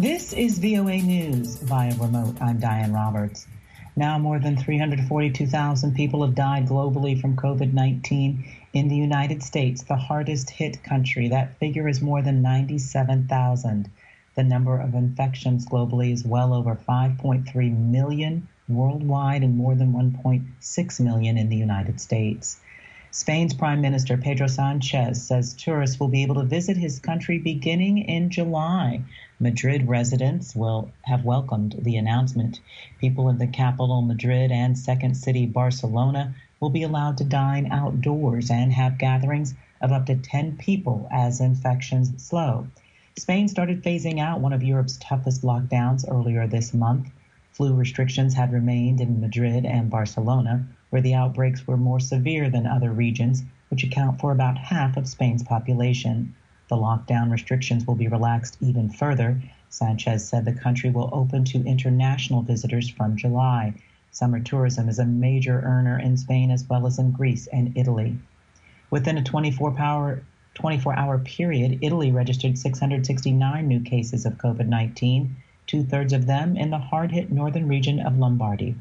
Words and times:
This 0.00 0.32
is 0.32 0.58
VOA 0.58 1.02
News 1.02 1.56
via 1.56 1.94
remote. 1.96 2.40
I'm 2.40 2.58
Diane 2.58 2.94
Roberts. 2.94 3.46
Now, 3.96 4.18
more 4.18 4.38
than 4.38 4.56
342,000 4.56 5.94
people 5.94 6.24
have 6.24 6.34
died 6.34 6.66
globally 6.68 7.20
from 7.20 7.36
COVID 7.36 7.74
19 7.74 8.42
in 8.72 8.88
the 8.88 8.96
United 8.96 9.42
States, 9.42 9.82
the 9.82 9.96
hardest 9.96 10.48
hit 10.48 10.82
country. 10.82 11.28
That 11.28 11.58
figure 11.58 11.86
is 11.86 12.00
more 12.00 12.22
than 12.22 12.40
97,000. 12.40 13.90
The 14.36 14.42
number 14.42 14.80
of 14.80 14.94
infections 14.94 15.66
globally 15.66 16.14
is 16.14 16.24
well 16.24 16.54
over 16.54 16.74
5.3 16.76 17.76
million 17.76 18.48
worldwide 18.70 19.42
and 19.42 19.58
more 19.58 19.74
than 19.74 19.92
1.6 19.92 21.00
million 21.00 21.36
in 21.36 21.50
the 21.50 21.56
United 21.56 22.00
States. 22.00 22.58
Spain's 23.10 23.52
Prime 23.52 23.82
Minister 23.82 24.16
Pedro 24.16 24.46
Sanchez 24.46 25.22
says 25.22 25.52
tourists 25.52 26.00
will 26.00 26.08
be 26.08 26.22
able 26.22 26.36
to 26.36 26.44
visit 26.44 26.78
his 26.78 27.00
country 27.00 27.36
beginning 27.36 27.98
in 27.98 28.30
July. 28.30 29.02
Madrid 29.42 29.88
residents 29.88 30.54
will 30.54 30.90
have 31.00 31.24
welcomed 31.24 31.74
the 31.78 31.96
announcement. 31.96 32.60
People 32.98 33.30
in 33.30 33.38
the 33.38 33.46
capital, 33.46 34.02
Madrid, 34.02 34.52
and 34.52 34.78
second 34.78 35.14
city, 35.14 35.46
Barcelona, 35.46 36.34
will 36.60 36.68
be 36.68 36.82
allowed 36.82 37.16
to 37.16 37.24
dine 37.24 37.66
outdoors 37.72 38.50
and 38.50 38.70
have 38.70 38.98
gatherings 38.98 39.54
of 39.80 39.92
up 39.92 40.04
to 40.04 40.14
10 40.14 40.58
people 40.58 41.08
as 41.10 41.40
infections 41.40 42.22
slow. 42.22 42.66
Spain 43.16 43.48
started 43.48 43.82
phasing 43.82 44.20
out 44.20 44.40
one 44.40 44.52
of 44.52 44.62
Europe's 44.62 44.98
toughest 44.98 45.40
lockdowns 45.40 46.04
earlier 46.06 46.46
this 46.46 46.74
month. 46.74 47.10
Flu 47.52 47.72
restrictions 47.72 48.34
had 48.34 48.52
remained 48.52 49.00
in 49.00 49.22
Madrid 49.22 49.64
and 49.64 49.88
Barcelona, 49.88 50.66
where 50.90 51.00
the 51.00 51.14
outbreaks 51.14 51.66
were 51.66 51.78
more 51.78 51.98
severe 51.98 52.50
than 52.50 52.66
other 52.66 52.92
regions, 52.92 53.42
which 53.70 53.84
account 53.84 54.20
for 54.20 54.32
about 54.32 54.58
half 54.58 54.98
of 54.98 55.08
Spain's 55.08 55.42
population. 55.42 56.34
The 56.70 56.76
lockdown 56.76 57.32
restrictions 57.32 57.84
will 57.84 57.96
be 57.96 58.06
relaxed 58.06 58.56
even 58.60 58.90
further. 58.90 59.42
Sanchez 59.70 60.28
said 60.28 60.44
the 60.44 60.52
country 60.52 60.88
will 60.88 61.10
open 61.12 61.44
to 61.46 61.64
international 61.64 62.42
visitors 62.42 62.88
from 62.88 63.16
July. 63.16 63.74
Summer 64.12 64.38
tourism 64.38 64.88
is 64.88 65.00
a 65.00 65.04
major 65.04 65.60
earner 65.62 65.98
in 65.98 66.16
Spain 66.16 66.52
as 66.52 66.68
well 66.68 66.86
as 66.86 66.96
in 66.96 67.10
Greece 67.10 67.48
and 67.48 67.76
Italy. 67.76 68.16
Within 68.88 69.18
a 69.18 69.24
24 69.24 69.80
hour 69.80 70.22
24 70.54 70.96
hour 70.96 71.18
period, 71.18 71.80
Italy 71.82 72.12
registered 72.12 72.56
669 72.56 73.66
new 73.66 73.80
cases 73.80 74.24
of 74.24 74.38
COVID 74.38 74.68
19 74.68 75.34
two 75.66 75.82
thirds 75.82 76.12
of 76.12 76.26
them 76.26 76.56
in 76.56 76.70
the 76.70 76.78
hard 76.78 77.10
hit 77.10 77.32
northern 77.32 77.66
region 77.66 77.98
of 77.98 78.16
Lombardy. 78.16 78.76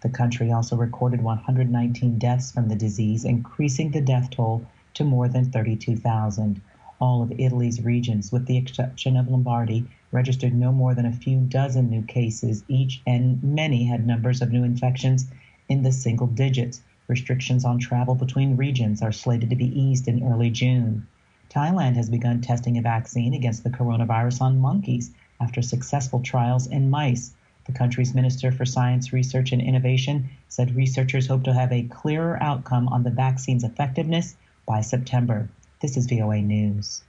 The 0.00 0.08
country 0.08 0.50
also 0.50 0.76
recorded 0.76 1.20
119 1.20 2.18
deaths 2.18 2.52
from 2.52 2.70
the 2.70 2.74
disease, 2.74 3.26
increasing 3.26 3.90
the 3.90 4.00
death 4.00 4.30
toll 4.30 4.66
to 4.94 5.04
more 5.04 5.28
than 5.28 5.50
32,000. 5.50 6.62
All 7.00 7.22
of 7.22 7.32
Italy's 7.38 7.82
regions, 7.82 8.30
with 8.30 8.46
the 8.46 8.56
exception 8.56 9.16
of 9.16 9.28
Lombardy, 9.28 9.84
registered 10.12 10.54
no 10.54 10.70
more 10.70 10.94
than 10.94 11.06
a 11.06 11.12
few 11.12 11.40
dozen 11.40 11.90
new 11.90 12.02
cases 12.02 12.62
each, 12.68 13.02
and 13.06 13.42
many 13.42 13.84
had 13.84 14.06
numbers 14.06 14.40
of 14.40 14.52
new 14.52 14.62
infections 14.62 15.28
in 15.68 15.82
the 15.82 15.90
single 15.90 16.28
digits. 16.28 16.82
Restrictions 17.08 17.64
on 17.64 17.78
travel 17.78 18.14
between 18.14 18.56
regions 18.56 19.02
are 19.02 19.12
slated 19.12 19.50
to 19.50 19.56
be 19.56 19.78
eased 19.78 20.06
in 20.06 20.22
early 20.22 20.50
June. 20.50 21.06
Thailand 21.50 21.96
has 21.96 22.08
begun 22.08 22.40
testing 22.40 22.78
a 22.78 22.82
vaccine 22.82 23.34
against 23.34 23.64
the 23.64 23.70
coronavirus 23.70 24.40
on 24.40 24.58
monkeys 24.58 25.10
after 25.40 25.62
successful 25.62 26.20
trials 26.20 26.66
in 26.66 26.90
mice. 26.90 27.34
The 27.66 27.72
country's 27.72 28.14
Minister 28.14 28.52
for 28.52 28.64
Science, 28.64 29.12
Research 29.12 29.52
and 29.52 29.60
Innovation 29.60 30.28
said 30.48 30.76
researchers 30.76 31.26
hope 31.26 31.44
to 31.44 31.54
have 31.54 31.72
a 31.72 31.82
clearer 31.84 32.40
outcome 32.42 32.88
on 32.88 33.02
the 33.02 33.10
vaccine's 33.10 33.64
effectiveness 33.64 34.36
by 34.66 34.80
September. 34.80 35.48
This 35.84 35.98
is 35.98 36.06
VOA 36.06 36.40
News. 36.40 37.02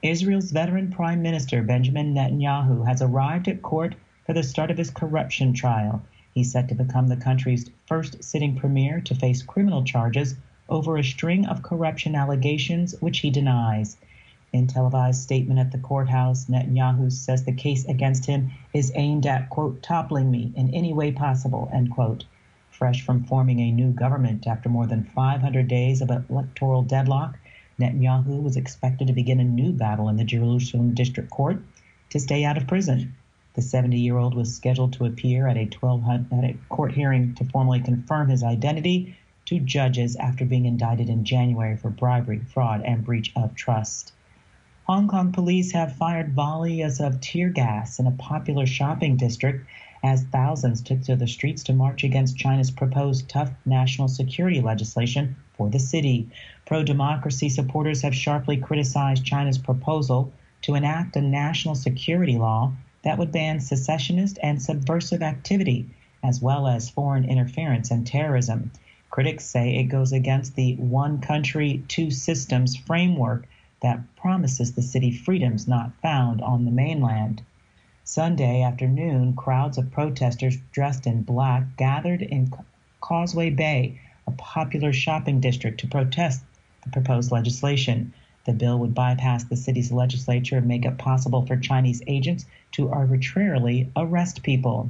Israel's 0.00 0.50
veteran 0.50 0.90
Prime 0.90 1.20
Minister 1.20 1.62
Benjamin 1.62 2.14
Netanyahu 2.14 2.86
has 2.86 3.02
arrived 3.02 3.48
at 3.48 3.60
court 3.60 3.96
for 4.24 4.32
the 4.32 4.42
start 4.42 4.70
of 4.70 4.78
his 4.78 4.88
corruption 4.88 5.52
trial. 5.52 6.02
He's 6.32 6.50
set 6.50 6.70
to 6.70 6.74
become 6.74 7.08
the 7.08 7.18
country's 7.18 7.68
first 7.84 8.24
sitting 8.24 8.56
premier 8.56 9.02
to 9.02 9.14
face 9.14 9.42
criminal 9.42 9.84
charges 9.84 10.36
over 10.70 10.96
a 10.96 11.04
string 11.04 11.44
of 11.44 11.62
corruption 11.62 12.14
allegations 12.14 12.94
which 13.00 13.18
he 13.18 13.28
denies. 13.28 13.98
In 14.54 14.68
televised 14.68 15.20
statement 15.20 15.60
at 15.60 15.70
the 15.70 15.76
courthouse, 15.76 16.46
Netanyahu 16.46 17.12
says 17.12 17.44
the 17.44 17.52
case 17.52 17.84
against 17.84 18.24
him 18.24 18.52
is 18.72 18.90
aimed 18.94 19.26
at, 19.26 19.50
quote, 19.50 19.82
toppling 19.82 20.30
me 20.30 20.50
in 20.56 20.72
any 20.72 20.94
way 20.94 21.12
possible, 21.12 21.68
end 21.74 21.90
quote. 21.90 22.24
Fresh 22.70 23.02
from 23.02 23.24
forming 23.24 23.60
a 23.60 23.70
new 23.70 23.90
government 23.90 24.46
after 24.46 24.70
more 24.70 24.86
than 24.86 25.04
500 25.04 25.68
days 25.68 26.00
of 26.00 26.08
electoral 26.30 26.80
deadlock, 26.80 27.36
Netanyahu 27.78 28.42
was 28.42 28.56
expected 28.56 29.06
to 29.06 29.12
begin 29.12 29.38
a 29.38 29.44
new 29.44 29.72
battle 29.72 30.08
in 30.08 30.16
the 30.16 30.24
Jerusalem 30.24 30.94
District 30.94 31.30
Court 31.30 31.62
to 32.10 32.18
stay 32.18 32.44
out 32.44 32.56
of 32.56 32.66
prison. 32.66 33.14
The 33.54 33.62
70 33.62 33.98
year 33.98 34.16
old 34.16 34.34
was 34.34 34.54
scheduled 34.54 34.92
to 34.94 35.04
appear 35.04 35.46
at 35.46 35.56
a, 35.56 35.66
12, 35.66 36.04
at 36.08 36.44
a 36.44 36.56
court 36.68 36.92
hearing 36.92 37.34
to 37.36 37.44
formally 37.44 37.80
confirm 37.80 38.28
his 38.28 38.42
identity 38.42 39.16
to 39.46 39.60
judges 39.60 40.16
after 40.16 40.44
being 40.44 40.66
indicted 40.66 41.08
in 41.08 41.24
January 41.24 41.76
for 41.76 41.90
bribery, 41.90 42.40
fraud, 42.40 42.82
and 42.82 43.04
breach 43.04 43.32
of 43.34 43.54
trust. 43.54 44.12
Hong 44.84 45.06
Kong 45.06 45.32
police 45.32 45.72
have 45.72 45.96
fired 45.96 46.32
volleys 46.32 47.00
of 47.00 47.20
tear 47.20 47.48
gas 47.48 47.98
in 47.98 48.06
a 48.06 48.12
popular 48.12 48.66
shopping 48.66 49.16
district 49.16 49.66
as 50.02 50.24
thousands 50.24 50.80
took 50.80 51.02
to 51.02 51.16
the 51.16 51.26
streets 51.26 51.64
to 51.64 51.72
march 51.72 52.04
against 52.04 52.36
China's 52.36 52.70
proposed 52.70 53.28
tough 53.28 53.50
national 53.64 54.08
security 54.08 54.60
legislation 54.60 55.34
for 55.56 55.68
the 55.68 55.78
city. 55.78 56.28
Pro 56.66 56.84
democracy 56.84 57.48
supporters 57.48 58.02
have 58.02 58.14
sharply 58.14 58.56
criticized 58.56 59.24
China's 59.24 59.58
proposal 59.58 60.32
to 60.62 60.74
enact 60.74 61.16
a 61.16 61.20
national 61.20 61.74
security 61.74 62.36
law 62.38 62.72
that 63.02 63.18
would 63.18 63.32
ban 63.32 63.60
secessionist 63.60 64.38
and 64.42 64.62
subversive 64.62 65.22
activity, 65.22 65.86
as 66.22 66.40
well 66.40 66.66
as 66.66 66.90
foreign 66.90 67.24
interference 67.24 67.90
and 67.90 68.06
terrorism. 68.06 68.70
Critics 69.10 69.44
say 69.44 69.76
it 69.76 69.84
goes 69.84 70.12
against 70.12 70.54
the 70.54 70.74
one 70.76 71.20
country, 71.20 71.82
two 71.88 72.10
systems 72.10 72.76
framework 72.76 73.46
that 73.80 74.00
promises 74.16 74.72
the 74.72 74.82
city 74.82 75.10
freedoms 75.10 75.66
not 75.66 75.92
found 76.02 76.40
on 76.42 76.64
the 76.64 76.70
mainland. 76.70 77.42
Sunday 78.10 78.62
afternoon, 78.62 79.34
crowds 79.34 79.76
of 79.76 79.90
protesters 79.90 80.56
dressed 80.72 81.06
in 81.06 81.20
black 81.20 81.76
gathered 81.76 82.22
in 82.22 82.50
Causeway 83.02 83.50
Bay, 83.50 84.00
a 84.26 84.30
popular 84.30 84.94
shopping 84.94 85.40
district, 85.40 85.80
to 85.80 85.86
protest 85.86 86.42
the 86.84 86.90
proposed 86.90 87.30
legislation. 87.30 88.14
The 88.46 88.54
bill 88.54 88.78
would 88.78 88.94
bypass 88.94 89.44
the 89.44 89.56
city's 89.56 89.92
legislature 89.92 90.56
and 90.56 90.66
make 90.66 90.86
it 90.86 90.96
possible 90.96 91.44
for 91.44 91.58
Chinese 91.58 92.00
agents 92.06 92.46
to 92.72 92.88
arbitrarily 92.88 93.92
arrest 93.94 94.42
people. 94.42 94.88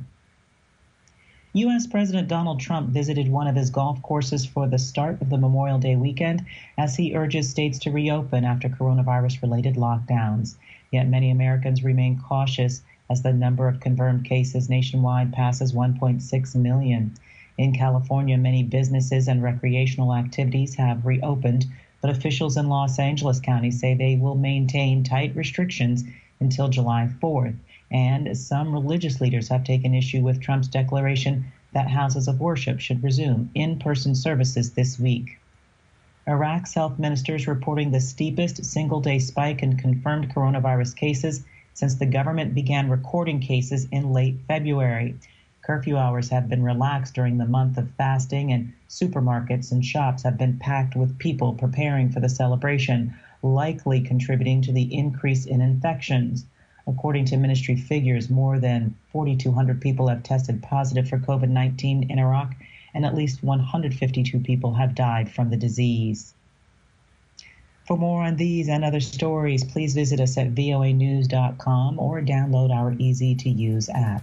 U.S. 1.55 1.89
President 1.89 2.29
Donald 2.29 2.61
Trump 2.61 2.91
visited 2.91 3.29
one 3.29 3.49
of 3.49 3.57
his 3.57 3.71
golf 3.71 4.01
courses 4.01 4.47
for 4.47 4.69
the 4.69 4.79
start 4.79 5.21
of 5.21 5.29
the 5.29 5.39
Memorial 5.39 5.81
Day 5.81 5.97
weekend 5.97 6.47
as 6.79 6.95
he 6.95 7.17
urges 7.17 7.51
states 7.51 7.81
to 7.81 7.91
reopen 7.91 8.45
after 8.45 8.69
coronavirus 8.69 9.43
related 9.43 9.75
lockdowns. 9.75 10.55
Yet 10.93 11.09
many 11.09 11.33
Americans 11.33 11.83
remain 11.83 12.21
cautious 12.21 12.81
as 13.11 13.23
the 13.23 13.33
number 13.33 13.69
of 13.69 13.81
confirmed 13.81 14.25
cases 14.25 14.69
nationwide 14.69 15.33
passes 15.33 15.73
1.6 15.73 16.55
million. 16.55 17.15
In 17.57 17.73
California, 17.73 18.37
many 18.37 18.63
businesses 18.63 19.29
and 19.29 19.43
recreational 19.43 20.15
activities 20.15 20.75
have 20.75 21.07
reopened, 21.07 21.67
but 22.01 22.11
officials 22.11 22.57
in 22.57 22.69
Los 22.69 22.99
Angeles 22.99 23.41
County 23.41 23.71
say 23.71 23.95
they 23.95 24.17
will 24.17 24.37
maintain 24.37 25.03
tight 25.03 25.35
restrictions 25.35 26.05
until 26.41 26.69
July 26.69 27.09
4th 27.21 27.57
and 27.91 28.37
some 28.37 28.73
religious 28.73 29.21
leaders 29.21 29.49
have 29.49 29.65
taken 29.65 29.95
issue 29.95 30.21
with 30.21 30.41
Trump's 30.41 30.69
declaration 30.69 31.47
that 31.73 31.89
houses 31.89 32.29
of 32.29 32.41
worship 32.41 32.81
should 32.81 33.03
resume 33.03 33.51
in 33.55 33.79
person 33.79 34.15
services 34.15 34.73
this 34.73 34.99
week. 34.99 35.39
Iraq's 36.27 36.75
health 36.75 36.99
minister 36.99 37.35
is 37.35 37.49
reporting 37.49 37.91
the 37.91 38.01
steepest 38.01 38.63
single 38.65 39.01
day 39.01 39.19
spike 39.19 39.63
in 39.63 39.79
confirmed 39.79 40.35
coronavirus 40.35 40.95
cases 40.97 41.45
since 41.79 41.95
the 41.95 42.07
government 42.07 42.57
began 42.57 42.91
recording 42.91 43.39
cases 43.39 43.87
in 43.93 44.13
late 44.13 44.37
February. 44.49 45.15
Curfew 45.63 45.97
hours 45.97 46.29
have 46.31 46.49
been 46.49 46.65
relaxed 46.65 47.15
during 47.15 47.39
the 47.39 47.47
month 47.47 47.79
of 47.79 47.89
fasting, 47.93 48.51
and 48.51 48.73
supermarkets 48.89 49.71
and 49.71 49.85
shops 49.85 50.25
have 50.25 50.37
been 50.37 50.59
packed 50.59 50.97
with 50.97 51.17
people 51.21 51.53
preparing 51.53 52.11
for 52.11 52.19
the 52.19 52.29
celebration, 52.29 53.15
likely 53.45 54.01
contributing 54.01 54.61
to 54.63 54.73
the 54.73 54.93
increase 54.93 55.47
in 55.47 55.61
infections. 55.61 56.47
According 56.89 57.27
to 57.27 57.37
ministry 57.37 57.77
figures, 57.77 58.29
more 58.29 58.59
than 58.59 58.97
4,200 59.13 59.81
people 59.81 60.09
have 60.09 60.25
tested 60.25 60.61
positive 60.61 61.09
for 61.09 61.21
COVID 61.21 61.49
19 61.49 62.11
in 62.11 62.19
Iraq, 62.19 62.57
and 62.93 63.07
at 63.07 63.15
least 63.15 63.45
152 63.45 64.41
people 64.41 64.75
have 64.75 64.97
died 64.97 65.31
from 65.31 65.51
the 65.51 65.57
disease. 65.57 66.35
For 67.89 67.97
more 67.97 68.23
on 68.23 68.37
these 68.37 68.69
and 68.69 68.85
other 68.85 69.01
stories, 69.01 69.65
please 69.65 69.95
visit 69.95 70.21
us 70.21 70.37
at 70.37 70.55
voanews.com 70.55 71.99
or 71.99 72.21
download 72.21 72.71
our 72.71 72.95
easy 72.99 73.35
to 73.37 73.49
use 73.49 73.89
app. 73.89 74.23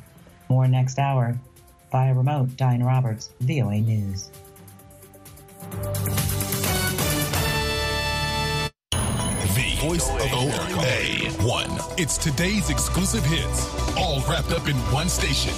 More 0.50 0.68
next 0.68 1.00
hour. 1.00 1.36
Via 1.92 2.14
remote, 2.14 2.56
Diane 2.58 2.84
Roberts, 2.84 3.32
VOA 3.40 3.82
News. 3.82 4.30
The 8.92 9.78
voice 9.80 10.12
of 10.12 10.32
America. 10.32 11.44
One. 11.44 11.72
It's 11.98 12.20
today's 12.20 12.70
exclusive 12.70 13.26
hits, 13.26 13.68
all 13.98 14.22
wrapped 14.30 14.52
up 14.52 14.68
in 14.68 14.76
one 14.94 15.10
station. 15.10 15.56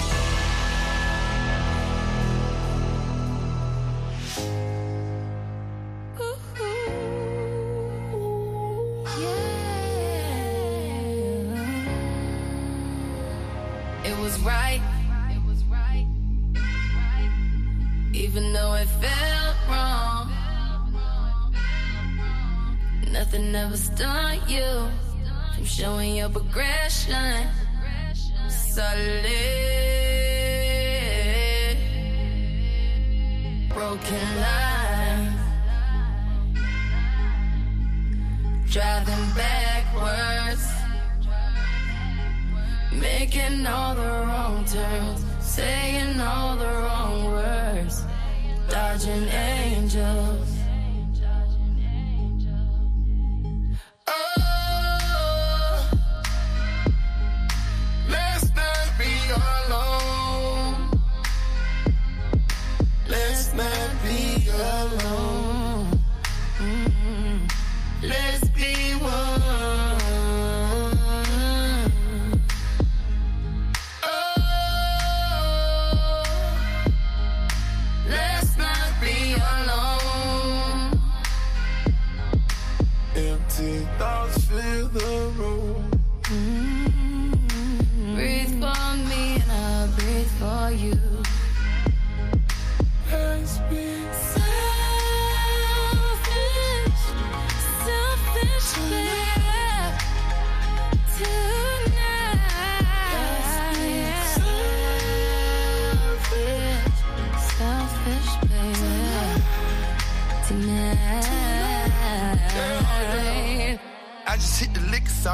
Driving 38.70 39.34
backwards. 39.34 40.68
Making 42.92 43.66
all 43.66 43.96
the 43.96 44.02
wrong 44.02 44.66
turns, 44.66 45.26
saying 45.40 46.20
all 46.20 46.58
the 46.58 46.66
wrong 46.66 47.26
words, 47.32 48.04
dodging 48.70 49.28
angels. 49.30 50.47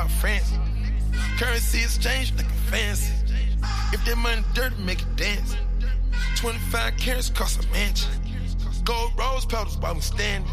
France. 0.09 0.51
Currency 1.38 1.79
exchange 1.79 2.31
looking 2.33 2.50
fancy. 2.69 3.13
If 3.91 4.03
that 4.05 4.17
money 4.17 4.44
dirty, 4.53 4.75
make 4.83 5.01
it 5.01 5.15
dance. 5.15 5.55
25 6.35 6.97
carats 6.97 7.29
cost 7.29 7.63
a 7.63 7.67
mansion. 7.71 8.11
Gold 8.83 9.11
rose 9.17 9.45
petals 9.45 9.77
while 9.77 9.94
I'm 9.94 10.01
standing. 10.01 10.50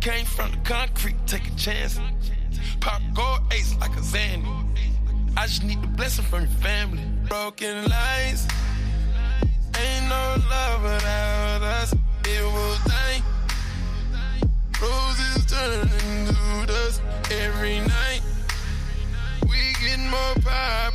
Came 0.00 0.24
from 0.24 0.50
the 0.50 0.56
concrete, 0.58 1.16
take 1.26 1.46
a 1.46 1.54
chance. 1.54 2.00
Pop 2.80 3.02
gold 3.14 3.40
ace 3.52 3.76
like 3.80 3.92
a 3.92 4.00
Zanny. 4.00 4.46
I 5.36 5.46
just 5.46 5.64
need 5.64 5.82
the 5.82 5.86
blessing 5.86 6.24
from 6.24 6.40
your 6.40 6.50
family. 6.50 7.02
Broken 7.28 7.84
lights. 7.88 8.46
Ain't 9.76 10.08
no 10.08 10.36
love 10.50 10.82
without 10.82 11.62
us. 11.62 11.92
It 12.24 12.42
will 12.42 12.74
thank. 12.88 13.24
Roses 14.80 15.44
turning 15.46 16.26
to 16.26 16.66
dust 16.66 17.02
every 17.30 17.80
night. 17.80 18.17
More 20.10 20.34
popular. 20.36 20.87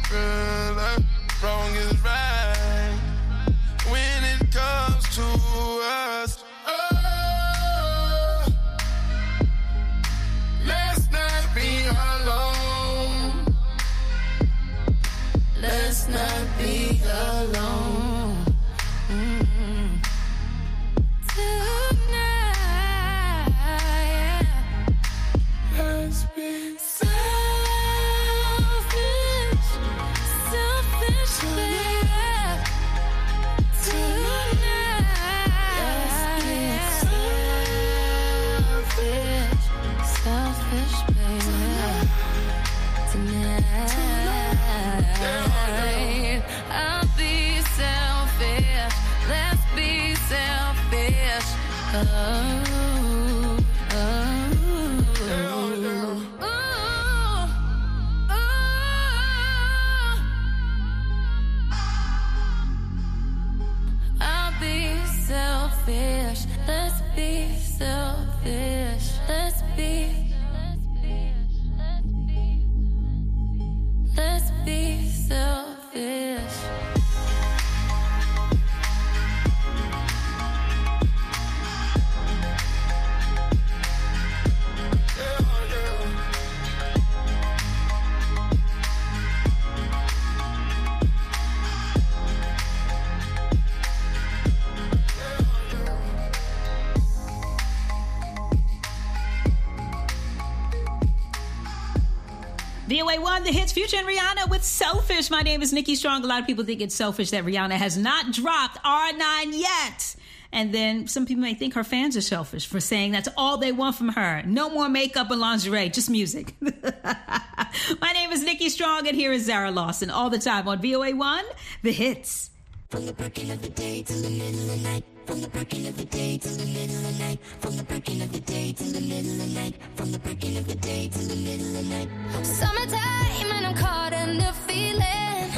Future 103.74 103.98
and 103.98 104.08
Rihanna 104.08 104.52
with 104.52 104.64
Selfish. 104.64 105.32
My 105.32 105.42
name 105.42 105.64
is 105.64 105.74
Nikki 105.74 105.96
Strong. 105.96 106.24
A 106.24 106.28
lot 106.28 106.40
of 106.40 106.46
people 106.46 106.64
think 106.64 106.80
it's 106.80 106.94
selfish 106.94 107.32
that 107.32 107.44
Rihanna 107.44 107.72
has 107.72 107.98
not 107.98 108.32
dropped 108.32 108.78
R9 108.84 109.52
yet. 109.52 110.16
And 110.52 110.72
then 110.72 111.08
some 111.08 111.26
people 111.26 111.42
may 111.42 111.56
think 111.56 111.74
her 111.74 111.84
fans 111.84 112.16
are 112.16 112.22
selfish 112.22 112.68
for 112.68 112.80
saying 112.80 113.14
that's 113.14 113.30
all 113.36 113.58
they 113.58 113.72
want 113.72 113.96
from 113.96 114.10
her. 114.10 114.44
No 114.46 114.70
more 114.70 114.90
makeup 114.90 115.32
and 115.32 115.42
lingerie, 115.42 115.90
just 115.90 116.08
music. 116.08 116.54
My 116.62 118.12
name 118.14 118.32
is 118.32 118.44
Nikki 118.44 118.70
Strong, 118.70 119.08
and 119.08 119.18
here 119.18 119.34
is 119.34 119.46
Zara 119.46 119.72
Larsson 119.72 120.12
all 120.12 120.30
the 120.30 120.38
time 120.38 120.68
on 120.68 120.80
VOA 120.80 121.16
One, 121.16 121.46
the 121.82 121.92
hits. 121.92 122.52
From 122.92 123.08
the 123.08 123.12
of 123.12 123.62
the 123.64 123.70
day 123.70 124.04
till 124.04 124.22
the 124.22 124.30
middle 124.30 124.70
of 124.70 124.84
the 124.84 124.88
night. 124.88 125.13
From 125.26 125.42
the 125.42 125.48
breaking 125.48 125.88
of 125.88 125.96
the 125.98 126.06
day 126.06 126.38
till 126.38 126.56
the 126.58 126.66
middle 126.66 126.96
of 126.96 127.04
the 127.18 127.24
night. 127.24 127.40
From 127.60 127.78
the 127.78 127.84
breaking 127.84 128.22
of 128.22 128.32
the 128.32 128.40
day 128.42 128.74
till 128.74 128.92
the 128.92 129.02
middle 129.02 129.32
of 129.32 129.38
the 129.38 129.60
night. 129.60 129.76
From 129.96 130.12
the 130.12 130.20
breaking 130.20 130.58
of 130.58 130.68
the 130.68 130.76
day 130.76 131.10
till 131.12 131.28
the 131.28 131.36
middle 131.36 131.68
of 131.68 131.74
the 131.74 131.84
night. 131.96 132.10
Summertime 132.46 133.52
and 133.56 133.66
I'm 133.68 133.76
caught 133.76 134.14
in 134.14 134.38
the 134.38 134.54
feeling. 134.68 135.50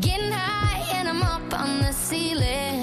Getting 0.00 0.32
high 0.32 0.84
and 0.96 1.08
I'm 1.08 1.22
up 1.22 1.54
on 1.60 1.82
the 1.82 1.92
ceiling. 1.92 2.73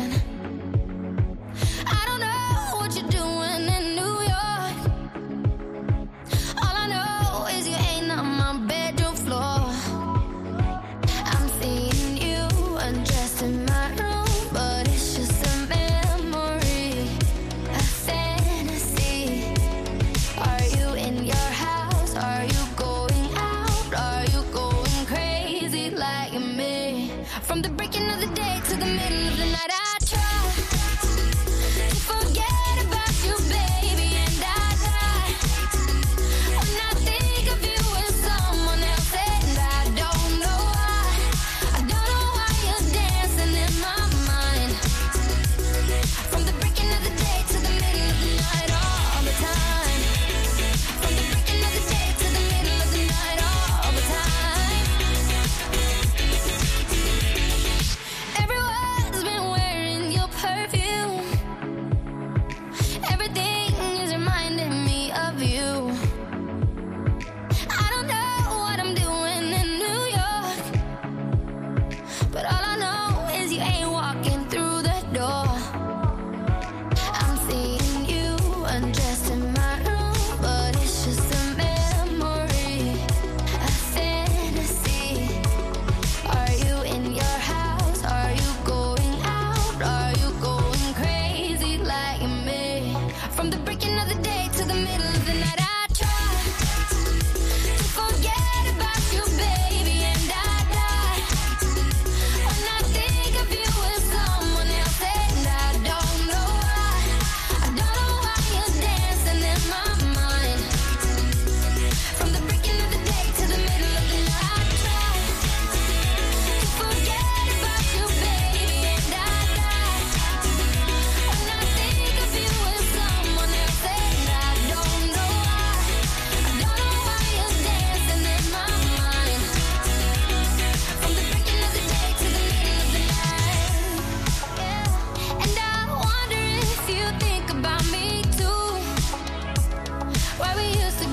the 28.82 28.88
middle 28.88 29.28
of 29.28 29.38
the 29.38 29.46
night. 29.46 29.70
I 29.70 29.91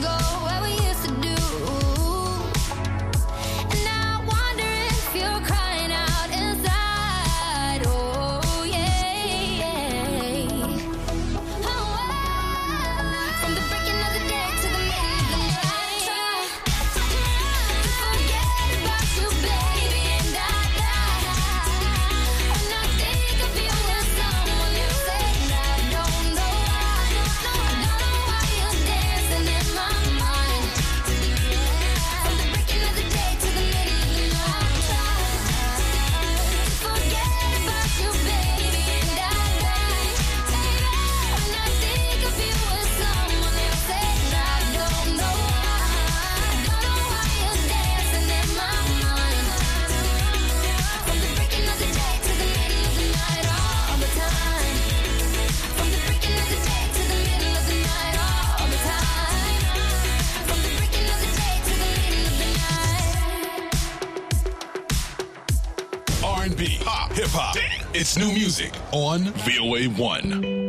go 0.08 0.44
where 0.44 0.62
we 0.62 0.87
hip 67.18 67.30
hop. 67.30 67.56
It's 67.94 68.16
new 68.16 68.32
music 68.32 68.72
on 68.92 69.32
VOA 69.34 69.86
1. 69.86 70.67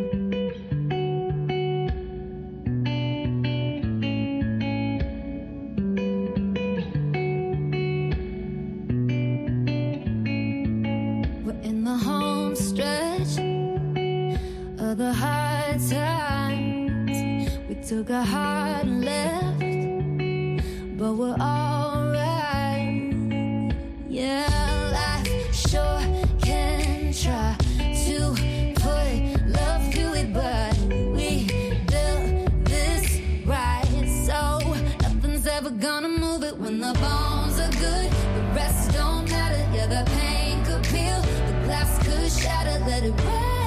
let 42.85 43.03
it 43.03 43.21
rain. 43.21 43.58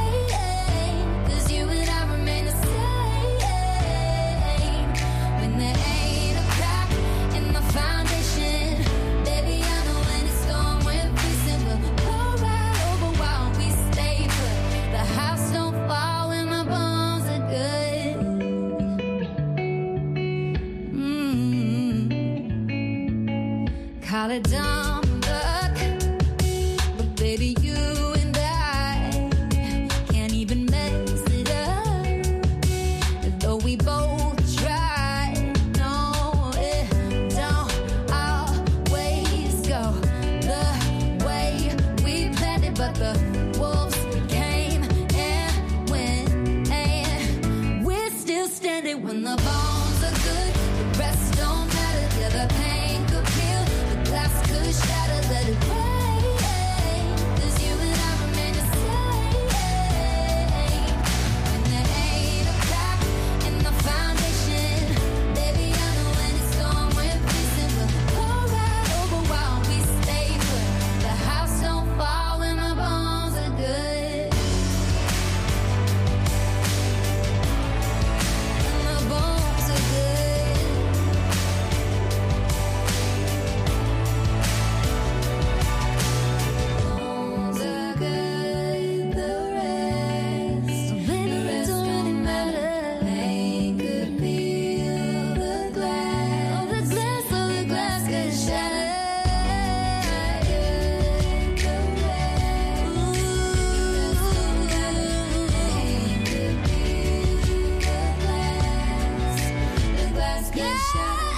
shadows. 110.78 111.31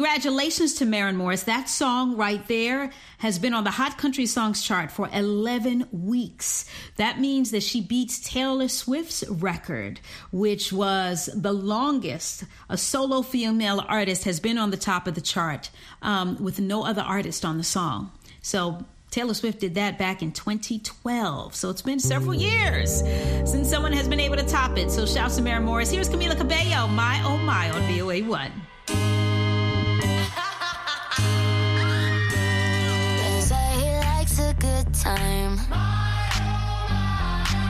Congratulations 0.00 0.72
to 0.76 0.86
Maren 0.86 1.14
Morris. 1.14 1.42
That 1.42 1.68
song 1.68 2.16
right 2.16 2.48
there 2.48 2.88
has 3.18 3.38
been 3.38 3.52
on 3.52 3.64
the 3.64 3.70
Hot 3.70 3.98
Country 3.98 4.24
Songs 4.24 4.62
chart 4.62 4.90
for 4.90 5.10
11 5.12 5.88
weeks. 5.92 6.64
That 6.96 7.20
means 7.20 7.50
that 7.50 7.62
she 7.62 7.82
beats 7.82 8.18
Taylor 8.18 8.68
Swift's 8.68 9.28
record, 9.28 10.00
which 10.32 10.72
was 10.72 11.28
the 11.34 11.52
longest 11.52 12.44
a 12.70 12.78
solo 12.78 13.20
female 13.20 13.84
artist 13.86 14.24
has 14.24 14.40
been 14.40 14.56
on 14.56 14.70
the 14.70 14.78
top 14.78 15.06
of 15.06 15.16
the 15.16 15.20
chart 15.20 15.68
um, 16.00 16.42
with 16.42 16.60
no 16.60 16.86
other 16.86 17.02
artist 17.02 17.44
on 17.44 17.58
the 17.58 17.62
song. 17.62 18.10
So 18.40 18.82
Taylor 19.10 19.34
Swift 19.34 19.60
did 19.60 19.74
that 19.74 19.98
back 19.98 20.22
in 20.22 20.32
2012. 20.32 21.54
So 21.54 21.68
it's 21.68 21.82
been 21.82 22.00
several 22.00 22.32
years 22.32 23.00
since 23.44 23.68
someone 23.68 23.92
has 23.92 24.08
been 24.08 24.20
able 24.20 24.36
to 24.36 24.48
top 24.48 24.78
it. 24.78 24.90
So 24.90 25.04
shouts 25.04 25.36
to 25.36 25.42
Maren 25.42 25.64
Morris. 25.64 25.90
Here's 25.90 26.08
Camila 26.08 26.38
Cabello, 26.38 26.86
My 26.86 27.20
Oh 27.22 27.36
My 27.36 27.68
on 27.68 27.82
VOA1. 27.82 28.50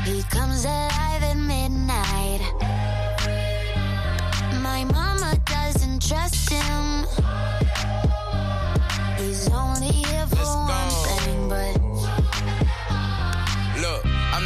He 0.05 0.23
comes 0.25 0.65
alive 0.65 1.23
at 1.23 1.37
midnight. 1.37 2.41
My 4.61 4.85
mama 4.85 5.39
doesn't 5.45 6.03
trust 6.07 6.51
him. 6.51 7.07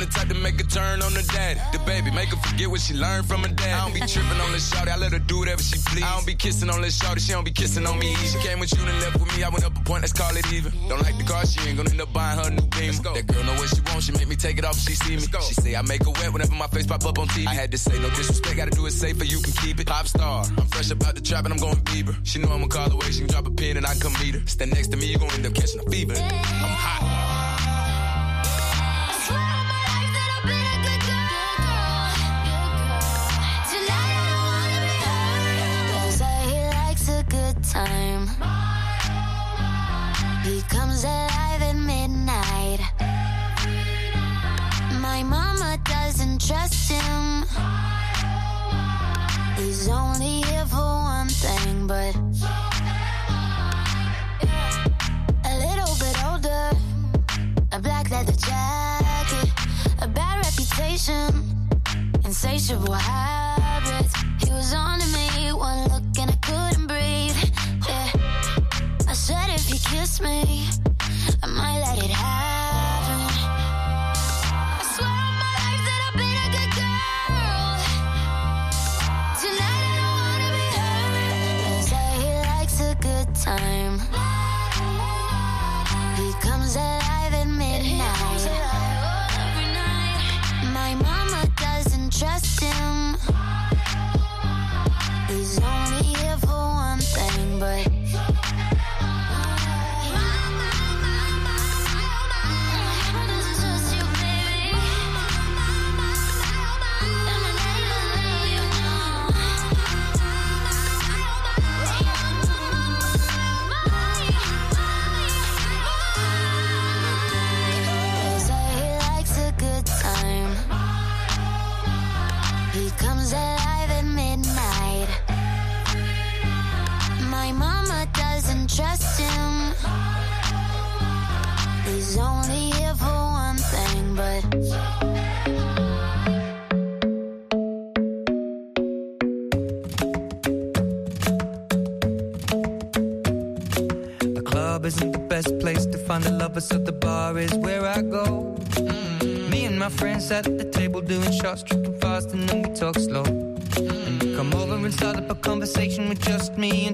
The 0.04 0.12
type 0.12 0.28
to 0.28 0.34
make 0.34 0.60
a 0.60 0.64
turn 0.64 1.02
on 1.02 1.14
the 1.14 1.22
daddy. 1.32 1.60
The 1.72 1.78
baby, 1.84 2.10
make 2.10 2.28
her 2.28 2.36
forget 2.36 2.68
what 2.68 2.80
she 2.80 2.94
learned 2.94 3.26
from 3.26 3.42
her 3.42 3.48
dad. 3.48 3.74
I 3.74 3.84
don't 3.84 3.94
be 3.94 4.00
tripping 4.00 4.40
on 4.40 4.52
this 4.52 4.68
shorty, 4.70 4.90
I 4.90 4.96
let 4.96 5.12
her 5.12 5.18
do 5.18 5.38
whatever 5.38 5.62
she 5.62 5.78
please. 5.86 6.04
I 6.04 6.12
don't 6.14 6.26
be 6.26 6.34
kissing 6.34 6.70
on 6.70 6.82
this 6.82 6.96
shorty, 6.98 7.20
she 7.20 7.32
don't 7.32 7.44
be 7.44 7.50
kissing 7.50 7.86
on 7.86 7.98
me. 7.98 8.14
She 8.16 8.38
came 8.38 8.60
with 8.60 8.72
you 8.76 8.82
and 8.84 9.00
left 9.00 9.18
with 9.18 9.36
me, 9.36 9.44
I 9.44 9.48
went 9.48 9.64
up 9.64 9.76
a 9.76 9.80
point, 9.80 10.02
let's 10.02 10.12
call 10.12 10.36
it 10.36 10.46
even. 10.52 10.72
Don't 10.88 11.00
like 11.00 11.16
the 11.16 11.24
car, 11.24 11.46
she 11.46 11.60
ain't 11.68 11.76
gonna 11.76 11.90
end 11.90 12.00
up 12.00 12.12
buying 12.12 12.38
her 12.38 12.50
new 12.50 12.66
beam. 12.76 12.92
That 12.92 13.26
girl 13.26 13.44
know 13.44 13.54
what 13.54 13.68
she 13.68 13.80
wants, 13.88 14.06
she 14.06 14.12
make 14.12 14.28
me 14.28 14.36
take 14.36 14.58
it 14.58 14.64
off 14.64 14.76
if 14.76 14.84
she 14.84 14.94
see 14.94 15.16
me. 15.16 15.24
She 15.48 15.54
say 15.54 15.76
I 15.76 15.82
make 15.82 16.04
her 16.04 16.10
wet 16.10 16.32
whenever 16.32 16.54
my 16.54 16.66
face 16.68 16.86
pop 16.86 17.04
up 17.04 17.18
on 17.18 17.28
TV. 17.28 17.46
I 17.46 17.54
had 17.54 17.70
to 17.72 17.78
say 17.78 17.98
no 17.98 18.10
disrespect, 18.10 18.56
gotta 18.56 18.70
do 18.70 18.86
it 18.86 18.92
safer, 18.92 19.24
you 19.24 19.40
can 19.40 19.52
keep 19.52 19.80
it. 19.80 19.86
Pop 19.86 20.06
star, 20.06 20.44
I'm 20.58 20.66
fresh 20.68 20.90
about 20.90 21.14
the 21.14 21.20
trap 21.20 21.44
and 21.44 21.54
I'm 21.54 21.60
going 21.60 21.76
Bieber. 21.84 22.14
She 22.24 22.38
know 22.38 22.50
I'ma 22.52 22.66
call 22.66 22.90
away, 22.90 23.10
she 23.10 23.20
can 23.20 23.28
drop 23.28 23.46
a 23.46 23.50
pin 23.50 23.76
and 23.76 23.86
I 23.86 23.94
come 23.96 24.12
meet 24.14 24.34
her. 24.34 24.42
Stand 24.46 24.72
next 24.72 24.88
to 24.88 24.96
me, 24.96 25.06
you 25.06 25.18
gon' 25.18 25.30
end 25.32 25.46
up 25.46 25.54
catching 25.54 25.80
a 25.80 25.90
fever. 25.90 26.14
I'm 26.14 26.74
hot. 26.84 27.33
Trust 46.46 46.90
him. 46.90 47.44
He's 49.56 49.88
only 49.88 50.42
here 50.42 50.66
for 50.66 50.76
one 50.76 51.28
thing, 51.28 51.86
but 51.86 52.14
a 55.44 55.54
little 55.64 55.94
bit 55.96 56.16
older. 56.24 56.70
A 57.72 57.80
black 57.80 58.10
leather 58.10 58.32
jacket, 58.32 59.50
a 60.02 60.08
bad 60.08 60.44
reputation, 60.44 61.28
insatiable 62.24 62.92
habits. 62.92 64.14
He 64.44 64.50
was 64.50 64.74
on 64.74 65.00
to 65.00 65.06
me, 65.16 65.52
one 65.52 65.88
look 65.88 66.02
and 66.20 66.30
I 66.30 66.36
couldn't 66.42 66.86
breathe. 66.86 67.36
Yeah. 67.88 68.10
I 69.08 69.14
said 69.14 69.48
if 69.48 69.66
he 69.66 69.78
kissed 69.78 70.20
me, 70.20 70.68
I 71.42 71.46
might 71.46 71.80
let 71.80 72.04
it 72.04 72.10
happen. 72.10 72.53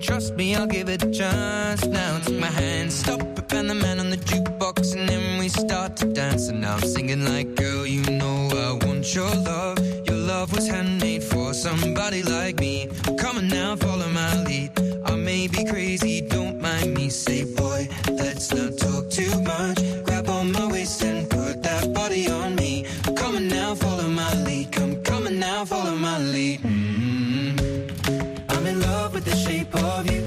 Trust 0.01 0.35
me, 0.35 0.55
I'll 0.55 0.67
give 0.67 0.89
it 0.89 1.03
a 1.05 1.11
chance. 1.11 1.85
Now 1.87 2.19
take 2.19 2.41
my 2.41 2.47
hand, 2.47 2.93
stop 2.93 3.21
it, 3.21 3.53
and 3.53 3.71
the 3.71 3.75
man 3.75 4.01
on 4.01 4.11
the 4.11 4.17
jukebox, 4.17 4.97
and 4.97 5.09
then 5.09 5.20
we 5.20 5.20
start 5.51 5.97
to 5.97 6.07
dance. 6.07 6.49
And 6.49 6.61
now 6.61 6.75
I'm 6.75 6.83
singing 6.83 7.25
like, 7.25 7.55
girl, 7.57 7.87
you 7.87 8.03
know 8.11 8.49
I 8.51 8.87
want 8.87 9.15
your 9.15 9.35
love. 9.35 9.79
Your 10.07 10.17
love 10.17 10.53
was 10.55 10.69
handmade 10.69 11.23
for 11.25 11.53
somebody 11.55 12.23
like 12.23 12.61
me. 12.61 12.89
Come 13.19 13.39
on 13.39 13.49
now, 13.49 13.77
follow 13.77 14.09
my 14.09 14.43
lead. 14.45 14.71
I 15.05 15.17
may 15.17 15.49
be 15.49 15.65
crazy, 15.65 16.21
don't 16.21 16.61
mind 16.61 16.95
me. 16.95 17.09
Say, 17.11 17.45
boy, 17.55 17.89
let's 18.11 18.53
not 18.53 18.79
talk 18.79 19.11
too 19.11 19.33
much. 19.43 19.79
Grab 20.05 20.29
on 20.29 20.53
my 20.53 20.67
waist 20.67 21.03
and 21.03 21.29
put 21.29 21.63
that 21.63 21.93
body 21.93 22.31
on 22.31 22.55
me. 22.55 22.87
Come 23.17 23.37
on 23.37 23.49
now, 23.49 23.75
follow 23.75 24.09
my 24.09 24.33
lead. 24.45 24.73
Come, 24.73 25.03
come 25.03 25.27
on 25.27 25.39
now, 25.39 25.65
follow 25.65 25.97
my 25.97 26.19
lead. 26.19 26.61
mm 26.61 27.61
I'm 28.49 28.67
in 28.67 28.81
love 28.81 29.15
with 29.15 29.25
the 29.25 29.37
shape 29.37 29.75
of 29.75 30.11
you. 30.11 30.23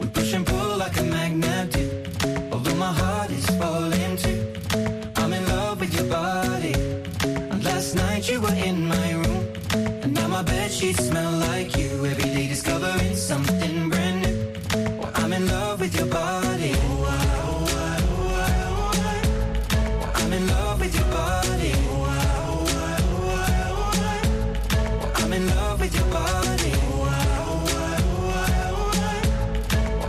We 0.00 0.06
push 0.08 0.32
and 0.32 0.46
pull 0.46 0.76
like 0.76 0.98
a 0.98 1.04
magnet 1.04 1.72
do. 1.72 1.84
Although 2.52 2.76
my 2.76 2.92
heart 2.92 3.30
is 3.30 3.46
falling 3.58 4.16
too. 4.16 4.35
Sheets 10.86 11.06
smell 11.08 11.32
like 11.32 11.76
you. 11.76 12.06
Every 12.06 12.30
day 12.34 12.46
discovering 12.46 13.16
something 13.16 13.88
brand 13.90 14.22
new. 14.22 14.52
Well, 14.98 15.10
I'm 15.14 15.32
in 15.32 15.46
love 15.46 15.80
with 15.80 15.94
your 15.96 16.06
body. 16.06 16.74
Well, 17.02 17.68
I'm 20.14 20.32
in 20.32 20.46
love 20.46 20.80
with 20.80 20.94
your 20.94 21.08
body. 21.20 21.72
Well, 22.02 22.68
I'm 25.16 25.32
in 25.32 25.46
love 25.48 25.80
with 25.80 25.94
your 25.94 26.10
body. 26.18 26.72
Well, 27.02 27.30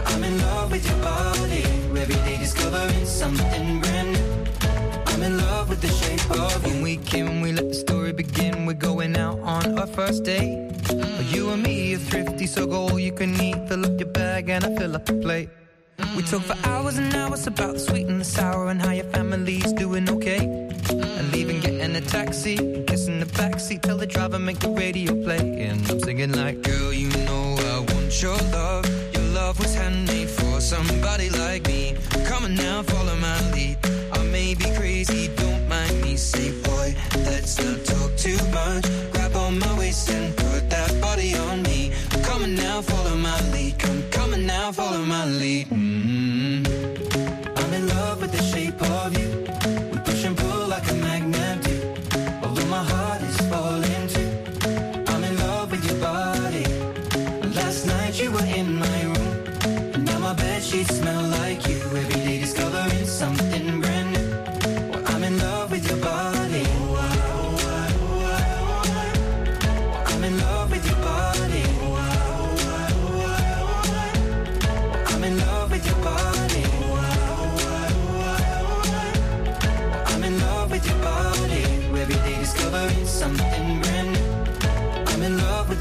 I'm 0.06 0.24
in 0.24 0.38
love 0.40 0.72
with 0.72 0.86
your 0.90 1.02
body. 1.02 1.64
Every 2.02 2.20
day 2.28 2.38
discovering 2.38 3.06
something 3.06 3.82
brand 3.82 4.12
new. 4.14 4.28
I'm 5.08 5.24
in 5.24 5.38
love 5.38 5.70
with 5.70 5.82
the 5.82 5.90
shape 6.02 6.30
of 6.32 6.66
you. 6.66 6.74
When 6.74 6.82
we 6.84 6.98
came, 6.98 7.42
we 7.42 7.52
let 7.52 7.68
the 7.70 7.76
story 7.76 8.14
begin. 8.14 8.66
We're 8.68 8.74
going 8.74 9.18
out 9.18 9.40
on 9.40 9.80
our 9.80 9.88
first 9.88 10.24
date. 10.24 10.67
You 11.48 11.54
and 11.54 11.64
me 11.64 11.96
are 11.96 11.98
thrifty, 11.98 12.46
so 12.46 12.68
go 12.68 12.90
all 12.90 13.00
you 13.00 13.14
can 13.14 13.40
eat. 13.40 13.70
Fill 13.70 13.86
up 13.86 13.98
your 13.98 14.10
bag 14.10 14.50
and 14.50 14.66
I 14.66 14.76
fill 14.76 14.98
up 14.98 15.06
the 15.06 15.14
plate. 15.14 15.50
We 16.14 16.22
talk 16.24 16.42
for 16.42 16.58
hours 16.68 16.98
and 16.98 17.16
hours 17.16 17.48
about 17.48 17.76
the 17.76 17.80
sweet 17.80 18.06
and 18.08 18.20
the 18.20 18.26
sour 18.26 18.68
and 18.68 18.82
how 18.82 18.92
your 18.92 19.06
family's 19.06 19.72
doing 19.72 20.10
okay. 20.10 20.44
And 20.90 21.32
leaving, 21.32 21.62
getting 21.62 21.96
a 21.96 22.02
taxi, 22.02 22.58
kissing 22.84 23.22
the 23.22 23.28
backseat, 23.28 23.82
tell 23.82 23.98
the 23.98 24.06
driver 24.06 24.38
make 24.38 24.60
the 24.60 24.72
radio 24.72 25.14
play. 25.24 25.40
And 25.70 25.90
I'm 25.90 26.02
singing 26.02 26.34
like, 26.34 26.64
girl, 26.64 26.92
you 26.92 27.08
know 27.26 27.56
I 27.74 27.94
want 27.94 28.22
your 28.22 28.38
love. 28.52 28.86
Your 29.14 29.24
love 29.32 29.58
was 29.58 29.74
handmade 29.74 30.30
for 30.30 30.60
somebody 30.60 31.30
like 31.30 31.66
me. 31.66 31.96
Come 32.26 32.44
on 32.44 32.56
now, 32.56 32.84
follow 32.84 33.16
my 33.16 33.52
lead. 33.52 33.78
May 34.32 34.56
be 34.56 34.66
crazy, 34.76 35.30
don't 35.36 35.68
mind 35.68 36.02
me. 36.02 36.18
Say, 36.18 36.52
boy, 36.62 36.96
let's 37.26 37.58
not 37.64 37.86
talk 37.86 38.16
too 38.18 38.38
much. 38.52 38.86
Grab 39.14 39.36
on 39.36 39.60
my 39.60 39.78
waist 39.78 40.10
and 40.10 40.36
put 40.36 40.70
that 40.70 41.00
body 41.02 41.36
on 41.36 41.64
me. 41.64 41.92
Come 42.24 42.44
on 42.44 42.56
now, 42.56 42.82
follow 42.82 43.16
my 43.16 43.40
lead. 43.52 43.80
Come, 43.80 44.34
on 44.34 44.46
now, 44.46 44.72
follow 44.72 45.04
my 45.06 45.26
lead. 45.26 45.68
mm 45.70 46.68
I'm 47.58 47.74
in 47.74 47.88
love 47.88 48.22
with 48.22 48.32
the 48.32 48.44
shape 48.44 48.82
of 48.82 49.18
you. 49.18 49.27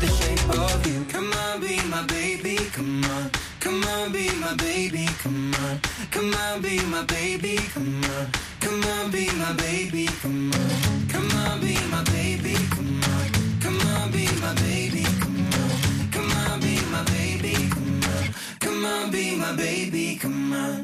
With 0.01 0.09
the 0.09 0.25
shape 0.25 0.49
of 0.51 0.87
you. 0.87 1.05
Come 1.05 1.33
on, 1.33 1.61
be 1.61 1.77
my 1.89 2.03
baby. 2.07 2.57
Come 2.73 3.05
on. 3.05 3.31
Come 3.61 3.83
on, 3.85 4.13
be 4.13 4.31
my 4.37 4.55
baby. 4.55 5.07
Come 5.23 5.55
on. 5.55 5.81
Come 6.11 6.35
on, 6.35 6.63
be 6.63 6.81
my 6.87 7.03
baby. 7.05 7.57
Come 7.73 8.05
on. 8.05 8.31
Come 8.61 8.85
on, 8.85 9.11
be 9.11 9.27
my 9.39 9.53
baby. 9.55 10.07
Come 10.21 10.53
on. 10.53 11.09
Come 11.09 11.31
on, 11.43 11.61
be 11.61 11.75
my 11.91 12.03
baby. 12.05 12.55
Come 12.71 13.03
on. 13.05 13.27
Come 13.61 13.81
on, 13.93 14.11
be 14.11 14.27
my 14.41 14.55
baby. 14.55 15.05
Come 15.21 15.51
on. 15.61 16.11
Come 16.11 16.31
on, 16.33 16.61
be 16.61 16.75
my 16.93 17.03
baby. 17.05 17.55
Come 17.71 18.03
on. 18.05 18.35
Come 18.61 18.85
on, 18.85 19.11
be 19.11 19.37
my 19.37 19.53
baby. 19.57 20.17
Come 20.17 20.53
on. 20.53 20.81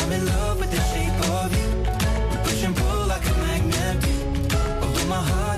I'm 0.00 0.12
in 0.12 0.26
love 0.26 0.58
with 0.60 0.70
the 0.70 0.82
shape 0.92 1.20
of 1.36 1.52
you. 1.58 1.68
We 2.30 2.36
push 2.44 2.62
and 2.64 2.76
pull 2.76 3.06
like 3.06 3.26
a 3.28 3.34
magnet. 3.44 4.04
Although 4.82 5.06
my 5.06 5.22
heart 5.30 5.55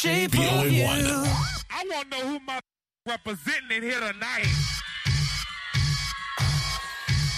shape 0.00 0.30
The 0.30 0.38
of 0.38 0.52
only 0.60 0.80
you. 0.80 0.84
one. 0.84 1.26
I 1.68 1.84
want 1.90 2.10
to 2.10 2.18
know 2.18 2.26
who 2.26 2.40
my 2.46 2.60
representing 3.06 3.78
it 3.78 3.82
here 3.82 3.98
tonight. 3.98 4.46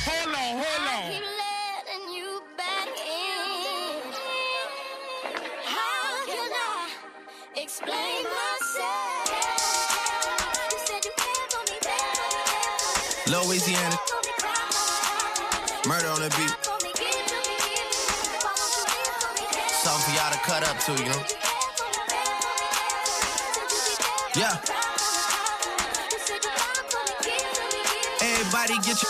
Hold 0.05 0.35
on, 0.35 0.65
hold 0.65 0.89
on. 0.89 1.23
Louisiana. 13.29 13.97
Murder 15.87 16.09
on 16.09 16.21
the 16.21 16.29
beat. 16.37 16.57
Something 19.71 20.03
for 20.03 20.13
y'all 20.17 20.33
to 20.33 20.39
cut 20.39 20.69
up 20.69 20.79
to, 20.81 20.93
you 21.03 21.09
know? 21.09 21.23
Yeah. 24.35 24.82
Everybody 28.63 28.95
get 28.95 29.03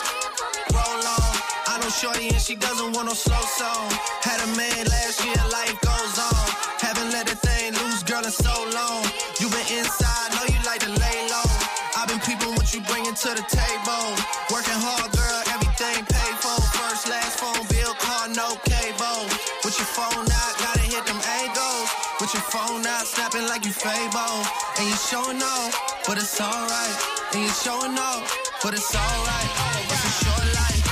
roll 0.72 1.04
on. 1.12 1.32
I 1.68 1.76
know 1.76 1.92
Shorty 1.92 2.32
and 2.32 2.40
she 2.40 2.56
doesn't 2.56 2.96
want 2.96 3.04
no 3.04 3.12
slow 3.12 3.44
song. 3.60 3.84
Had 4.24 4.40
a 4.40 4.48
man 4.56 4.88
last 4.88 5.20
year, 5.20 5.36
life 5.52 5.76
goes 5.84 6.16
on. 6.16 6.44
Haven't 6.80 7.12
let 7.12 7.28
a 7.28 7.36
thing 7.36 7.76
loose, 7.76 8.00
girl, 8.02 8.24
in 8.24 8.32
so 8.32 8.48
long. 8.72 9.04
You 9.44 9.52
been 9.52 9.68
inside, 9.76 10.32
know 10.32 10.48
you 10.48 10.56
like 10.64 10.80
to 10.88 10.92
lay 10.96 11.18
low. 11.28 11.52
I've 12.00 12.08
been 12.08 12.24
peeping 12.24 12.56
what 12.56 12.72
you 12.72 12.80
bringing 12.88 13.12
to 13.12 13.30
the 13.36 13.44
table. 13.44 14.16
Working 14.48 14.80
hard, 14.80 15.12
girl, 15.12 15.40
everything 15.52 16.00
paid 16.00 16.36
for. 16.40 16.56
First, 16.72 17.12
last 17.12 17.36
phone 17.36 17.60
bill, 17.68 17.92
car, 18.00 18.32
no 18.32 18.56
cable. 18.64 19.28
With 19.68 19.76
your 19.76 19.90
phone 19.92 20.32
out, 20.32 20.52
gotta 20.64 20.80
hit 20.88 21.04
them 21.04 21.20
angles. 21.44 21.88
With 22.24 22.32
your 22.32 22.46
phone 22.48 22.88
out, 22.88 23.04
snapping 23.04 23.44
like 23.52 23.68
you 23.68 23.72
Fable 23.76 24.48
and 24.82 24.90
you 24.90 24.96
showing 24.96 25.42
off, 25.42 26.02
but 26.06 26.16
it's 26.18 26.40
alright. 26.40 26.96
And 27.34 27.42
you 27.42 27.48
showing 27.50 27.96
off, 27.98 28.26
but 28.62 28.74
it's 28.74 28.94
alright. 28.94 29.50
It's 29.94 30.04
a 30.10 30.24
short 30.24 30.46
life. 30.58 30.82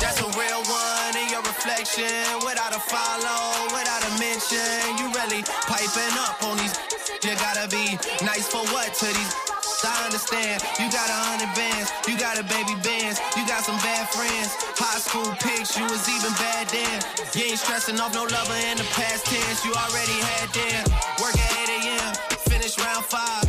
That's 0.00 0.20
a 0.20 0.28
real 0.34 0.62
one 0.66 1.16
in 1.16 1.28
your 1.30 1.42
reflection. 1.42 2.06
Without 2.44 2.74
a 2.74 2.80
follow, 2.80 3.70
without 3.70 4.02
a 4.02 4.10
mention, 4.18 4.98
you 4.98 5.06
really 5.14 5.42
piping 5.70 6.18
up 6.18 6.42
on 6.42 6.56
these. 6.56 6.74
You 7.22 7.36
gotta 7.36 7.68
be 7.68 7.98
nice 8.24 8.48
for 8.48 8.64
what 8.72 8.94
to 8.94 9.06
these 9.06 9.47
I 9.84 10.06
understand. 10.06 10.62
You 10.80 10.90
got 10.90 11.06
a 11.06 11.18
hundred 11.30 11.54
bands. 11.54 11.92
You 12.08 12.18
got 12.18 12.38
a 12.38 12.42
baby 12.42 12.74
bands. 12.82 13.20
You 13.36 13.46
got 13.46 13.62
some 13.62 13.76
bad 13.78 14.08
friends. 14.10 14.50
High 14.74 14.98
school 14.98 15.30
pics. 15.38 15.76
You 15.78 15.84
was 15.86 16.08
even 16.08 16.32
bad 16.34 16.66
then. 16.68 16.98
You 17.34 17.52
ain't 17.54 17.58
stressing 17.60 18.00
off 18.00 18.14
no 18.14 18.24
lover 18.24 18.58
in 18.70 18.78
the 18.78 18.88
past 18.90 19.26
tense. 19.26 19.64
You 19.64 19.72
already 19.74 20.18
had 20.18 20.48
them. 20.50 20.84
Work 21.22 21.38
at 21.38 21.50
8 21.70 22.00
a.m. 22.02 22.14
Finish 22.50 22.78
round 22.78 23.04
five. 23.04 23.46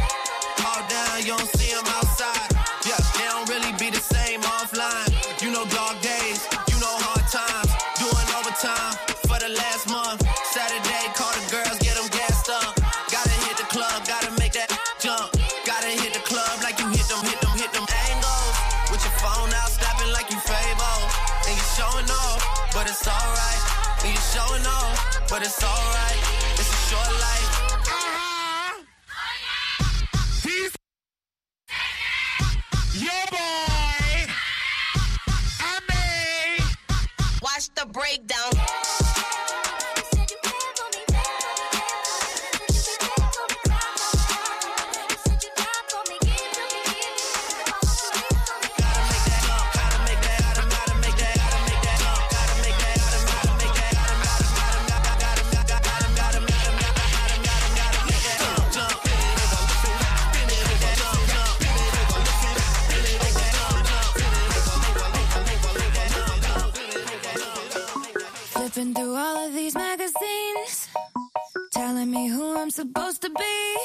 All 0.65 0.83
down. 0.89 1.25
You 1.25 1.33
don't 1.37 1.49
see 1.57 1.73
'em 1.73 1.85
outside. 1.97 2.58
It's 25.41 25.63
alright. 25.63 25.78
Flipping 68.79 68.93
through 68.93 69.13
all 69.13 69.45
of 69.45 69.53
these 69.53 69.75
magazines, 69.75 70.87
telling 71.73 72.09
me 72.09 72.29
who 72.29 72.55
I'm 72.57 72.69
supposed 72.69 73.21
to 73.23 73.29
be. 73.29 73.77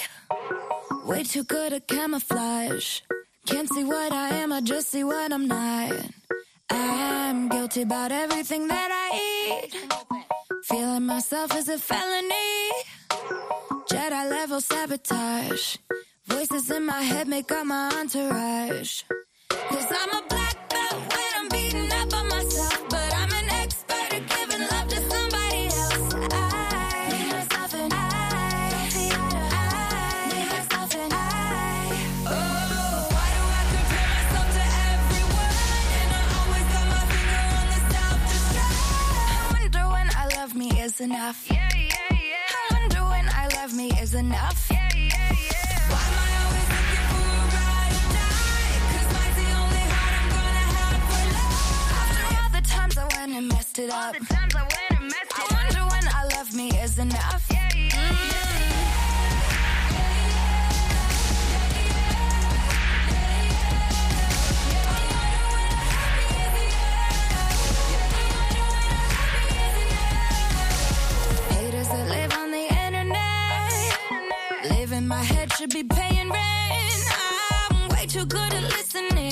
Way 1.04 1.24
too 1.24 1.42
good 1.42 1.72
at 1.72 1.88
camouflage. 1.88 3.00
Can't 3.44 3.68
see 3.70 3.82
what 3.82 4.12
I 4.12 4.28
am, 4.28 4.52
I 4.52 4.60
just 4.60 4.90
see 4.90 5.02
what 5.02 5.32
I'm 5.32 5.48
not. 5.48 5.90
I'm 6.70 7.48
guilty 7.48 7.82
about 7.82 8.12
everything 8.12 8.68
that 8.68 8.90
I 8.92 9.64
eat. 9.66 9.74
Feeling 10.62 11.06
myself 11.06 11.56
is 11.56 11.68
a 11.68 11.76
felony. 11.76 12.70
Jedi 13.90 14.30
level 14.30 14.60
sabotage. 14.60 15.76
Voices 16.26 16.70
in 16.70 16.86
my 16.86 17.02
head 17.02 17.26
make 17.26 17.50
up 17.50 17.66
my 17.66 17.90
entourage. 17.98 19.02
Cause 19.48 19.86
I'm 19.90 20.22
a 20.22 20.28
black 20.28 20.63
is 40.94 41.00
enough. 41.00 41.46
Yeah, 41.50 41.68
yeah, 41.74 41.88
yeah. 42.10 42.70
I 42.70 42.74
wonder 42.74 43.00
when 43.04 43.28
I 43.28 43.48
love 43.56 43.74
me 43.74 43.90
is 44.00 44.14
enough. 44.14 44.66
Yeah, 44.70 44.88
yeah, 44.94 45.08
yeah. 45.08 45.90
Why 45.90 46.04
am 46.06 46.18
I 46.22 46.30
always 46.44 46.68
looking 46.74 47.04
for 47.10 47.24
a 47.34 47.46
ride 47.56 47.94
or 47.98 48.06
die? 48.14 48.74
'Cause 48.90 49.08
mine's 49.14 49.36
the 49.42 49.48
only 49.62 49.84
heart 49.94 50.14
I'm 50.20 50.28
gonna 50.34 50.66
have 50.78 51.02
for 51.08 51.24
love. 51.36 52.00
After 52.00 52.24
all 52.36 52.50
the 52.58 52.64
times 52.74 52.96
I 52.98 53.04
went 53.16 53.32
and 53.38 53.48
messed 53.48 53.78
it 53.78 53.90
up. 53.90 54.12
the 54.18 54.24
times 54.34 54.54
I 54.54 54.62
went 54.62 54.90
and 54.90 55.04
messed 55.14 55.32
it 55.38 55.52
I 55.52 55.54
wonder 55.56 55.82
when 55.94 56.06
I 56.20 56.22
love 56.36 56.52
me 56.54 56.66
is 56.84 56.98
enough. 56.98 57.43
Should 75.64 75.88
be 75.88 75.94
paying 75.94 76.28
rent. 76.28 77.04
I'm 77.70 77.88
way 77.88 78.06
too 78.06 78.26
good 78.26 78.52
at 78.52 78.62
listening. 78.64 79.23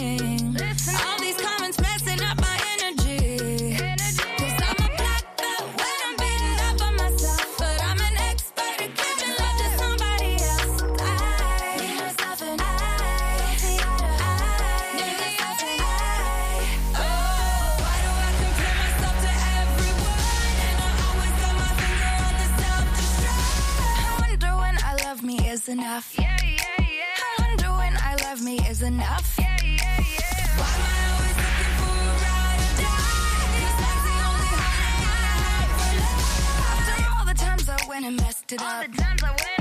Enough. 25.72 26.14
Yeah, 26.18 26.36
yeah, 26.42 26.80
yeah. 26.80 27.24
I 27.24 27.42
wonder 27.42 27.68
when 27.80 27.96
I 27.96 28.14
love 28.26 28.42
me 28.42 28.58
is 28.68 28.82
enough. 28.82 29.34
Yeah, 29.38 29.56
yeah, 29.64 30.00
yeah. 30.16 30.58
Why 30.60 30.72
am 30.76 30.92
I 30.92 31.04
always 31.12 31.36
looking 31.44 31.72
for 31.80 31.96
a 31.96 32.14
ride 32.24 32.60
or 32.66 32.74
die? 32.82 33.56
'Cause 33.56 33.76
mine's 33.82 34.04
the 34.08 34.14
only 34.28 34.48
gonna 34.52 34.72
have 34.92 35.70
for 35.78 35.92
love. 36.02 36.68
After 36.72 36.96
all 37.12 37.24
the 37.32 37.38
times 37.46 37.66
I 37.68 37.78
went 37.88 38.04
and 38.04 38.16
messed 38.20 38.52
it 38.52 38.60
up. 38.60 38.66
All 38.68 38.82
the 38.82 38.88
times 39.02 39.22
I 39.22 39.30
went 39.30 39.51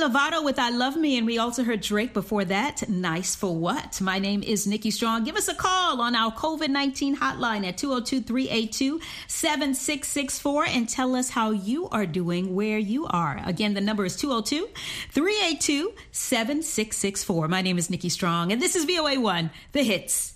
Lovato 0.00 0.42
with 0.42 0.58
I 0.58 0.70
Love 0.70 0.96
Me. 0.96 1.18
And 1.18 1.26
we 1.26 1.36
also 1.36 1.62
heard 1.62 1.82
Drake 1.82 2.14
before 2.14 2.44
that. 2.46 2.88
Nice 2.88 3.34
for 3.34 3.54
what? 3.54 4.00
My 4.00 4.18
name 4.18 4.42
is 4.42 4.66
Nikki 4.66 4.90
Strong. 4.90 5.24
Give 5.24 5.36
us 5.36 5.48
a 5.48 5.54
call 5.54 6.00
on 6.00 6.14
our 6.14 6.32
COVID 6.32 6.68
19 6.68 7.16
hotline 7.18 7.66
at 7.68 7.76
202 7.76 8.22
382 8.22 9.00
7664 9.28 10.64
and 10.66 10.88
tell 10.88 11.14
us 11.14 11.30
how 11.30 11.50
you 11.50 11.88
are 11.90 12.06
doing 12.06 12.54
where 12.54 12.78
you 12.78 13.06
are. 13.08 13.42
Again, 13.44 13.74
the 13.74 13.80
number 13.82 14.06
is 14.06 14.16
202 14.16 14.68
382 15.10 15.92
7664. 16.12 17.48
My 17.48 17.60
name 17.60 17.76
is 17.76 17.90
Nikki 17.90 18.08
Strong. 18.08 18.52
And 18.52 18.62
this 18.62 18.76
is 18.76 18.86
VOA 18.86 19.20
1, 19.20 19.50
the 19.72 19.82
hits. 19.82 20.34